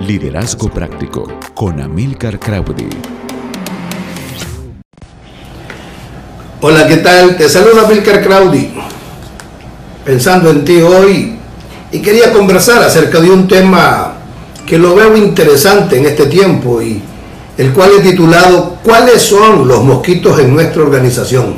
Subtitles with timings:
[0.00, 2.88] Liderazgo Práctico con Amilcar Crowdy.
[6.60, 7.34] Hola, ¿qué tal?
[7.36, 8.74] Te saluda Amilcar Crowdy.
[10.04, 11.38] Pensando en ti hoy
[11.90, 14.12] y quería conversar acerca de un tema
[14.66, 17.00] que lo veo interesante en este tiempo y
[17.56, 21.56] el cual es titulado ¿Cuáles son los mosquitos en nuestra organización?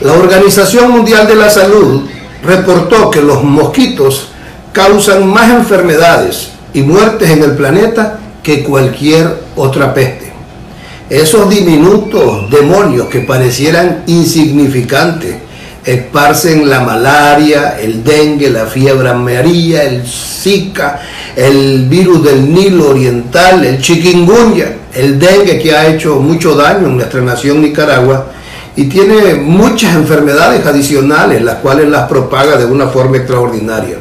[0.00, 2.02] La Organización Mundial de la Salud
[2.44, 4.30] reportó que los mosquitos
[4.72, 10.30] causan más enfermedades y muertes en el planeta que cualquier otra peste.
[11.08, 15.36] Esos diminutos demonios que parecieran insignificantes
[15.82, 21.00] esparcen la malaria, el dengue, la fiebre amarilla, el zika,
[21.34, 26.96] el virus del Nilo Oriental, el chikungunya, el dengue que ha hecho mucho daño en
[26.96, 28.32] nuestra nación Nicaragua
[28.76, 33.96] y tiene muchas enfermedades adicionales, las cuales las propaga de una forma extraordinaria.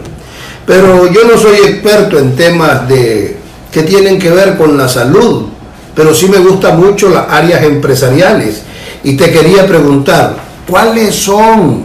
[0.66, 3.38] Pero yo no soy experto en temas de,
[3.72, 5.46] que tienen que ver con la salud,
[5.94, 8.63] pero sí me gustan mucho las áreas empresariales.
[9.04, 10.35] Y te quería preguntar,
[10.68, 11.84] ¿cuáles son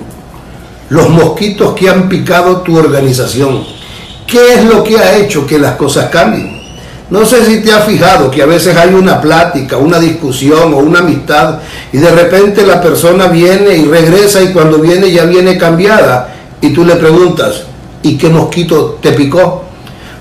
[0.89, 3.64] los mosquitos que han picado tu organización?
[4.27, 6.61] ¿Qué es lo que ha hecho que las cosas cambien?
[7.11, 10.77] No sé si te has fijado que a veces hay una plática, una discusión o
[10.77, 11.59] una amistad
[11.92, 16.70] y de repente la persona viene y regresa y cuando viene ya viene cambiada y
[16.70, 17.65] tú le preguntas,
[18.03, 19.65] y qué mosquito te picó.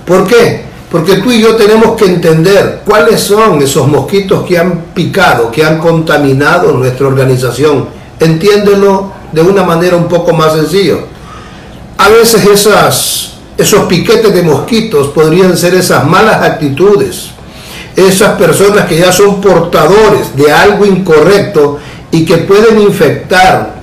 [0.04, 0.64] ¿Por qué?
[0.90, 5.64] Porque tú y yo tenemos que entender cuáles son esos mosquitos que han picado, que
[5.64, 7.88] han contaminado nuestra organización.
[8.18, 10.96] Entiéndelo de una manera un poco más sencilla.
[11.96, 12.44] A veces
[13.56, 17.30] esos piquetes de mosquitos podrían ser esas malas actitudes,
[17.94, 21.78] esas personas que ya son portadores de algo incorrecto
[22.10, 23.74] y que pueden infectar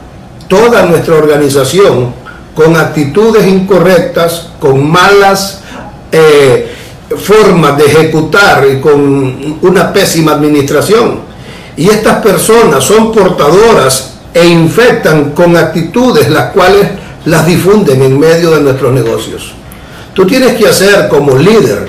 [0.49, 2.13] toda nuestra organización
[2.57, 5.59] con actitudes incorrectas, con malas
[6.11, 6.73] eh,
[7.15, 11.19] formas de ejecutar y con una pésima administración.
[11.75, 16.87] Y estas personas son portadoras e infectan con actitudes las cuales
[17.25, 19.53] las difunden en medio de nuestros negocios.
[20.15, 21.87] Tú tienes que hacer como líder,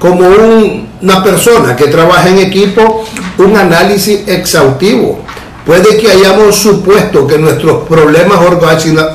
[0.00, 3.04] como una persona que trabaja en equipo,
[3.38, 5.20] un análisis exhaustivo
[5.68, 8.38] Puede que hayamos supuesto que nuestros problemas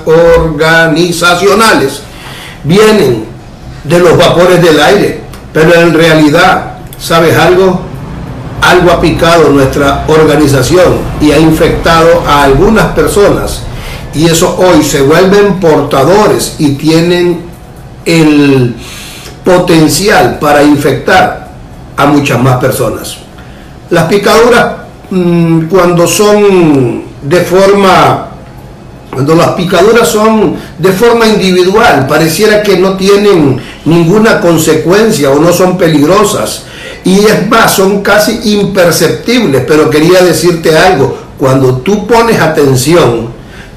[0.06, 2.04] organizacionales
[2.64, 3.26] vienen
[3.84, 5.22] de los vapores del aire,
[5.52, 7.82] pero en realidad, ¿sabes algo?
[8.62, 13.64] Algo ha picado nuestra organización y ha infectado a algunas personas
[14.14, 17.46] y eso hoy se vuelven portadores y tienen
[18.06, 18.76] el
[19.44, 21.50] potencial para infectar
[21.98, 23.18] a muchas más personas.
[23.90, 24.83] Las picaduras
[25.16, 28.30] Mm, cuando son de forma,
[29.12, 35.54] cuando las picaduras son de forma individual, pareciera que no tienen ninguna consecuencia o no
[35.54, 36.64] son peligrosas.
[37.04, 43.28] Y es más, son casi imperceptibles, pero quería decirte algo, cuando tú pones atención,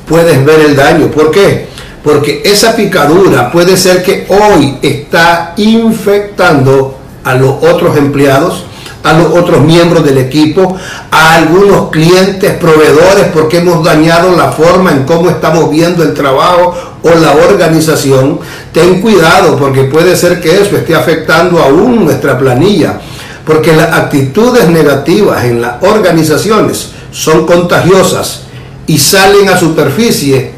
[0.09, 1.11] puedes ver el daño.
[1.11, 1.67] ¿Por qué?
[2.03, 8.65] Porque esa picadura puede ser que hoy está infectando a los otros empleados,
[9.03, 10.77] a los otros miembros del equipo,
[11.11, 16.75] a algunos clientes, proveedores, porque hemos dañado la forma en cómo estamos viendo el trabajo
[17.03, 18.41] o la organización.
[18.73, 23.01] Ten cuidado porque puede ser que eso esté afectando aún nuestra planilla,
[23.45, 28.43] porque las actitudes negativas en las organizaciones son contagiosas
[28.87, 30.53] y salen a superficie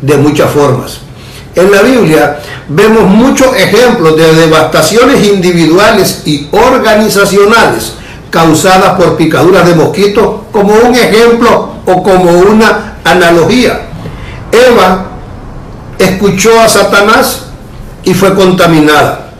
[0.00, 1.09] de muchas formas.
[1.54, 2.38] En la Biblia
[2.68, 7.94] vemos muchos ejemplos de devastaciones individuales y organizacionales
[8.30, 13.80] causadas por picaduras de mosquitos como un ejemplo o como una analogía.
[14.52, 15.06] Eva
[15.98, 17.46] escuchó a Satanás
[18.04, 19.30] y fue contaminada.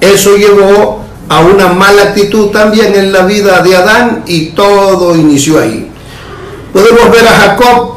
[0.00, 5.60] Eso llevó a una mala actitud también en la vida de Adán y todo inició
[5.60, 5.88] ahí.
[6.72, 7.94] Podemos ver a Jacob.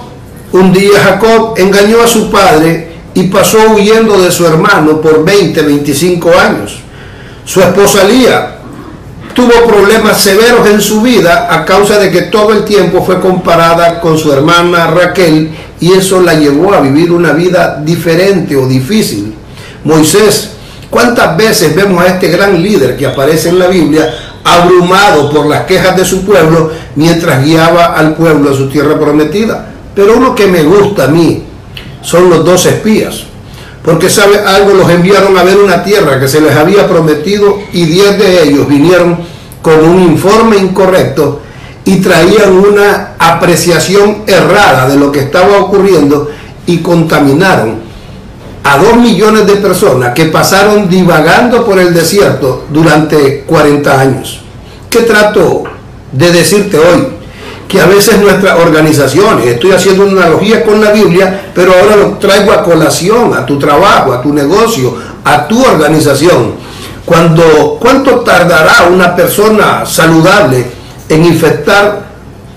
[0.52, 5.62] Un día Jacob engañó a su padre y pasó huyendo de su hermano por 20,
[5.62, 6.80] 25 años.
[7.46, 8.58] Su esposa Lía
[9.34, 14.00] tuvo problemas severos en su vida a causa de que todo el tiempo fue comparada
[14.00, 19.34] con su hermana Raquel y eso la llevó a vivir una vida diferente o difícil.
[19.84, 20.52] Moisés,
[20.90, 24.14] ¿cuántas veces vemos a este gran líder que aparece en la Biblia
[24.44, 29.70] abrumado por las quejas de su pueblo mientras guiaba al pueblo a su tierra prometida?
[29.96, 31.44] Pero uno que me gusta a mí,
[32.04, 33.24] son los dos espías.
[33.84, 37.86] Porque sabe algo, los enviaron a ver una tierra que se les había prometido y
[37.86, 39.18] diez de ellos vinieron
[39.62, 41.42] con un informe incorrecto
[41.86, 46.30] y traían una apreciación errada de lo que estaba ocurriendo
[46.66, 47.82] y contaminaron
[48.64, 54.40] a dos millones de personas que pasaron divagando por el desierto durante 40 años.
[54.90, 55.64] ¿Qué trato
[56.12, 57.08] de decirte hoy?
[57.68, 62.18] Que a veces nuestras organizaciones, estoy haciendo una analogía con la Biblia, pero ahora lo
[62.18, 66.54] traigo a colación, a tu trabajo, a tu negocio, a tu organización.
[67.06, 70.66] Cuando, ¿Cuánto tardará una persona saludable
[71.10, 72.04] en infectar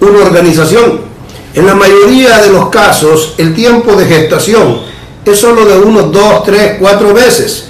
[0.00, 1.00] una organización?
[1.54, 4.80] En la mayoría de los casos, el tiempo de gestación
[5.24, 7.68] es solo de unos dos, tres, cuatro veces.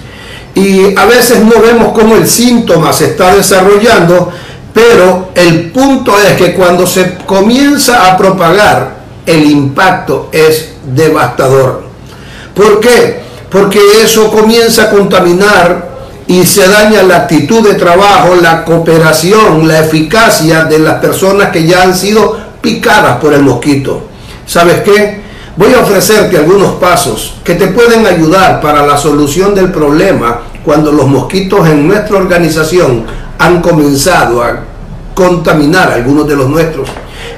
[0.55, 4.31] Y a veces no vemos cómo el síntoma se está desarrollando,
[4.77, 11.85] pero el punto es que cuando se comienza a propagar, el impacto es devastador.
[12.55, 13.23] ¿Por qué?
[13.51, 15.97] Porque eso comienza a contaminar
[16.27, 21.67] y se daña la actitud de trabajo, la cooperación, la eficacia de las personas que
[21.67, 24.03] ya han sido picadas por el mosquito.
[24.45, 25.23] ¿Sabes qué?
[25.57, 30.93] Voy a ofrecerte algunos pasos que te pueden ayudar para la solución del problema cuando
[30.93, 33.07] los mosquitos en nuestra organización
[33.39, 34.65] han comenzado a
[35.15, 36.89] contaminar a algunos de los nuestros.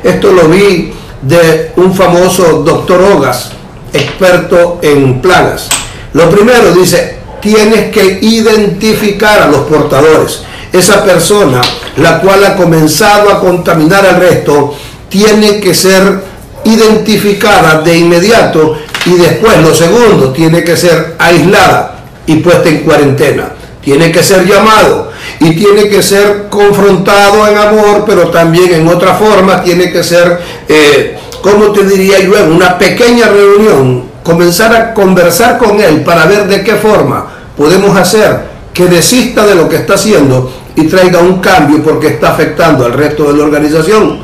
[0.02, 0.92] Esto lo vi
[1.22, 3.52] de un famoso doctor Ogas,
[3.92, 5.68] experto en plagas.
[6.12, 10.42] Lo primero dice, tienes que identificar a los portadores.
[10.72, 11.60] Esa persona,
[11.96, 14.74] la cual ha comenzado a contaminar al resto,
[15.08, 16.22] tiene que ser
[16.64, 23.52] identificada de inmediato y después lo segundo tiene que ser aislada y puesta en cuarentena.
[23.80, 25.10] Tiene que ser llamado
[25.40, 30.40] y tiene que ser confrontado en amor, pero también en otra forma tiene que ser,
[30.68, 36.26] eh, como te diría yo, en una pequeña reunión, comenzar a conversar con él para
[36.26, 37.26] ver de qué forma
[37.56, 42.30] podemos hacer que desista de lo que está haciendo y traiga un cambio porque está
[42.30, 44.20] afectando al resto de la organización.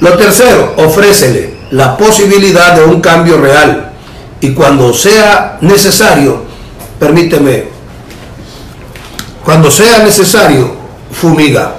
[0.00, 3.92] Lo tercero, ofrécele la posibilidad de un cambio real.
[4.40, 6.42] Y cuando sea necesario,
[6.98, 7.64] permíteme,
[9.44, 10.74] cuando sea necesario,
[11.12, 11.76] fumiga.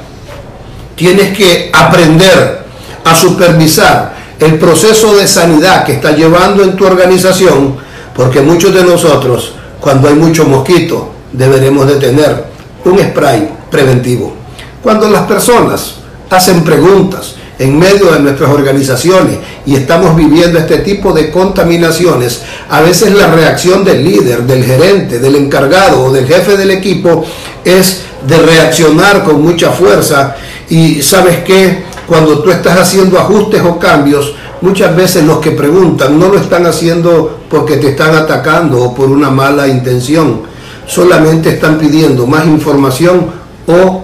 [0.96, 2.64] Tienes que aprender
[3.04, 7.78] a supervisar el proceso de sanidad que está llevando en tu organización,
[8.16, 12.46] porque muchos de nosotros, cuando hay mucho mosquito, deberemos de tener
[12.84, 14.34] un spray preventivo.
[14.82, 15.96] Cuando las personas
[16.30, 19.38] hacen preguntas, en medio de nuestras organizaciones
[19.68, 25.20] y estamos viviendo este tipo de contaminaciones, a veces la reacción del líder, del gerente,
[25.20, 27.24] del encargado o del jefe del equipo
[27.64, 30.36] es de reaccionar con mucha fuerza.
[30.70, 36.20] Y sabes que cuando tú estás haciendo ajustes o cambios, muchas veces los que preguntan
[36.20, 40.42] no lo están haciendo porque te están atacando o por una mala intención,
[40.88, 43.28] solamente están pidiendo más información
[43.68, 44.04] o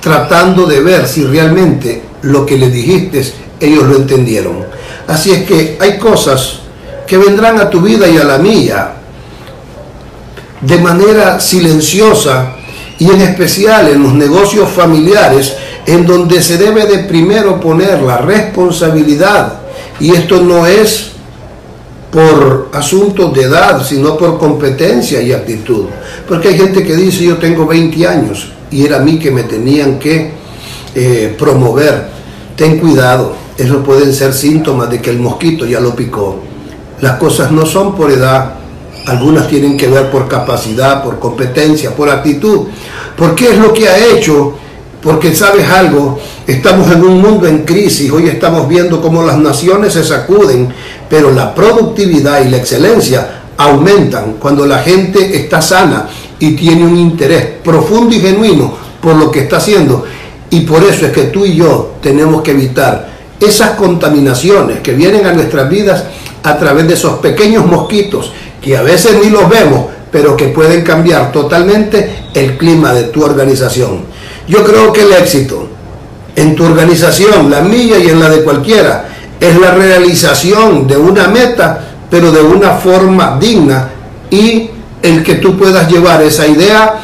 [0.00, 3.22] tratando de ver si realmente lo que le dijiste,
[3.60, 4.64] ellos lo entendieron.
[5.06, 6.60] Así es que hay cosas
[7.06, 8.94] que vendrán a tu vida y a la mía
[10.60, 12.54] de manera silenciosa
[12.98, 15.54] y en especial en los negocios familiares
[15.86, 19.60] en donde se debe de primero poner la responsabilidad
[20.00, 21.12] y esto no es
[22.10, 25.86] por asuntos de edad, sino por competencia y actitud.
[26.26, 29.42] Porque hay gente que dice yo tengo 20 años y era a mí que me
[29.42, 30.32] tenían que
[30.98, 32.16] eh, promover
[32.56, 36.40] ten cuidado, eso pueden ser síntomas de que el mosquito ya lo picó.
[37.02, 38.54] Las cosas no son por edad,
[39.06, 42.68] algunas tienen que ver por capacidad, por competencia, por actitud.
[43.14, 44.54] ¿Por qué es lo que ha hecho?
[45.02, 49.92] Porque sabes algo, estamos en un mundo en crisis, hoy estamos viendo cómo las naciones
[49.92, 50.72] se sacuden,
[51.10, 56.96] pero la productividad y la excelencia aumentan cuando la gente está sana y tiene un
[56.96, 60.04] interés profundo y genuino por lo que está haciendo
[60.50, 63.08] y por eso es que tú y yo tenemos que evitar
[63.40, 66.04] esas contaminaciones que vienen a nuestras vidas
[66.42, 70.82] a través de esos pequeños mosquitos que a veces ni los vemos, pero que pueden
[70.82, 74.04] cambiar totalmente el clima de tu organización.
[74.48, 75.68] Yo creo que el éxito
[76.36, 79.08] en tu organización, la mía y en la de cualquiera,
[79.40, 83.88] es la realización de una meta, pero de una forma digna
[84.30, 84.70] y
[85.02, 87.00] el que tú puedas llevar esa idea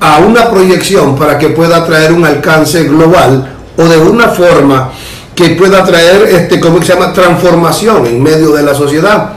[0.00, 4.90] a una proyección para que pueda traer un alcance global o de una forma
[5.34, 9.32] que pueda traer, este, ¿cómo se llama?, transformación en medio de la sociedad.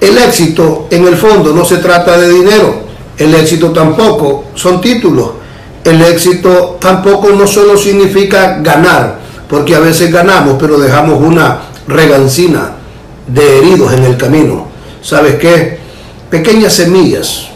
[0.00, 2.82] El éxito, en el fondo, no se trata de dinero,
[3.18, 5.30] el éxito tampoco son títulos,
[5.84, 12.72] el éxito tampoco no solo significa ganar, porque a veces ganamos, pero dejamos una regancina
[13.26, 14.68] de heridos en el camino.
[15.02, 15.78] ¿Sabes qué?
[16.30, 17.47] Pequeñas semillas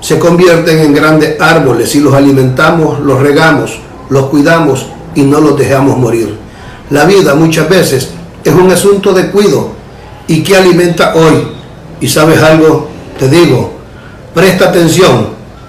[0.00, 3.78] se convierten en grandes árboles si los alimentamos, los regamos,
[4.08, 6.36] los cuidamos y no los dejamos morir.
[6.90, 8.10] La vida muchas veces
[8.42, 9.72] es un asunto de cuido
[10.26, 11.48] y que alimenta hoy.
[12.00, 12.88] Y sabes algo,
[13.18, 13.72] te digo,
[14.34, 15.28] presta atención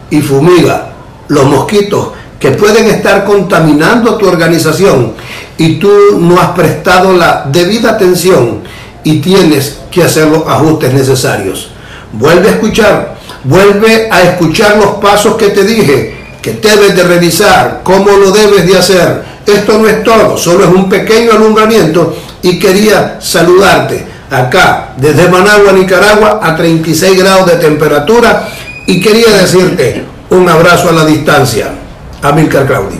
[0.10, 0.94] y fumiga
[1.28, 2.10] los mosquitos
[2.40, 5.14] que pueden estar contaminando tu organización
[5.58, 8.62] y tú no has prestado la debida atención
[9.04, 11.70] y tienes que hacer los ajustes necesarios.
[12.14, 17.82] Vuelve a escuchar, vuelve a escuchar los pasos que te dije, que debes de revisar,
[17.84, 19.24] cómo lo debes de hacer.
[19.46, 25.74] Esto no es todo, solo es un pequeño alumbramiento y quería saludarte acá desde Managua,
[25.74, 28.48] Nicaragua, a 36 grados de temperatura
[28.88, 31.74] y quería decirte un abrazo a la distancia.
[32.22, 33.00] Amilcar Claudi.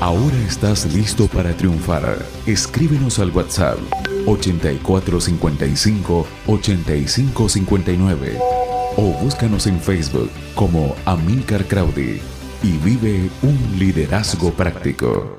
[0.00, 2.18] Ahora estás listo para triunfar.
[2.46, 3.78] Escríbenos al WhatsApp
[4.26, 8.38] 8455 8559
[8.96, 12.20] o búscanos en Facebook como Amilcar Crowdy
[12.62, 15.38] y vive un liderazgo práctico.